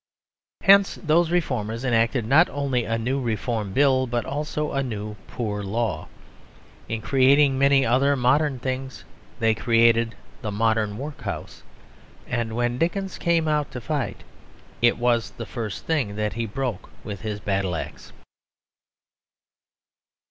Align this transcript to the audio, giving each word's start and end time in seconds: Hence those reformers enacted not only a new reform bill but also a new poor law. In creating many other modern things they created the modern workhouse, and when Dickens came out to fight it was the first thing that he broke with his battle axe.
Hence 0.63 0.95
those 0.95 1.29
reformers 1.29 1.85
enacted 1.85 2.25
not 2.25 2.49
only 2.49 2.85
a 2.85 2.97
new 2.97 3.21
reform 3.21 3.71
bill 3.71 4.07
but 4.07 4.25
also 4.25 4.71
a 4.71 4.81
new 4.81 5.13
poor 5.27 5.61
law. 5.61 6.07
In 6.89 7.01
creating 7.03 7.55
many 7.59 7.85
other 7.85 8.15
modern 8.15 8.57
things 8.57 9.05
they 9.37 9.53
created 9.53 10.15
the 10.41 10.49
modern 10.51 10.97
workhouse, 10.97 11.61
and 12.25 12.55
when 12.55 12.79
Dickens 12.79 13.19
came 13.19 13.47
out 13.47 13.69
to 13.69 13.79
fight 13.79 14.23
it 14.81 14.97
was 14.97 15.29
the 15.29 15.45
first 15.45 15.85
thing 15.85 16.15
that 16.15 16.33
he 16.33 16.47
broke 16.47 16.89
with 17.05 17.21
his 17.21 17.39
battle 17.39 17.75
axe. 17.75 18.11